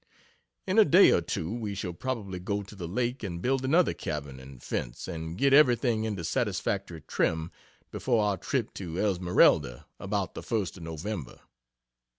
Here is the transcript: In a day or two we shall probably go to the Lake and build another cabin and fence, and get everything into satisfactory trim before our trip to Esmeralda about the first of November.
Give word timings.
In 0.65 0.79
a 0.79 0.83
day 0.83 1.11
or 1.11 1.21
two 1.21 1.53
we 1.53 1.75
shall 1.75 1.93
probably 1.93 2.39
go 2.39 2.63
to 2.63 2.73
the 2.75 2.87
Lake 2.87 3.21
and 3.21 3.39
build 3.39 3.63
another 3.63 3.93
cabin 3.93 4.39
and 4.39 4.59
fence, 4.59 5.07
and 5.07 5.37
get 5.37 5.53
everything 5.53 6.05
into 6.05 6.23
satisfactory 6.23 7.01
trim 7.01 7.51
before 7.91 8.23
our 8.23 8.37
trip 8.37 8.73
to 8.73 8.97
Esmeralda 8.97 9.85
about 9.99 10.33
the 10.33 10.41
first 10.41 10.75
of 10.75 10.81
November. 10.81 11.41